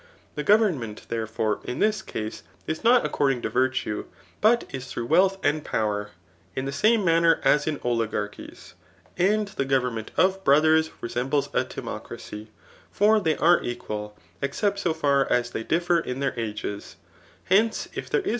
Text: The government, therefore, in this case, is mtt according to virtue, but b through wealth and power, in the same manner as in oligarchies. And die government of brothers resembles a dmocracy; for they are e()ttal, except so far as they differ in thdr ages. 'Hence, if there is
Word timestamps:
The 0.33 0.41
government, 0.41 1.05
therefore, 1.09 1.59
in 1.63 1.77
this 1.77 2.01
case, 2.01 2.41
is 2.65 2.79
mtt 2.79 3.03
according 3.05 3.43
to 3.43 3.51
virtue, 3.51 4.05
but 4.41 4.67
b 4.71 4.79
through 4.79 5.05
wealth 5.05 5.37
and 5.45 5.63
power, 5.63 6.09
in 6.55 6.65
the 6.65 6.71
same 6.71 7.05
manner 7.05 7.39
as 7.43 7.67
in 7.67 7.79
oligarchies. 7.83 8.73
And 9.15 9.55
die 9.55 9.63
government 9.65 10.09
of 10.17 10.43
brothers 10.43 10.89
resembles 11.01 11.49
a 11.53 11.63
dmocracy; 11.65 12.47
for 12.91 13.19
they 13.19 13.37
are 13.37 13.59
e()ttal, 13.59 14.13
except 14.41 14.79
so 14.79 14.95
far 14.95 15.31
as 15.31 15.51
they 15.51 15.61
differ 15.61 15.99
in 15.99 16.17
thdr 16.19 16.35
ages. 16.35 16.95
'Hence, 17.47 17.87
if 17.93 18.09
there 18.09 18.21
is 18.21 18.29